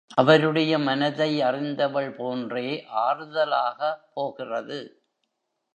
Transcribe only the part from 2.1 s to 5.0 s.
போன்றே ஆறுதலாக, போகிறது.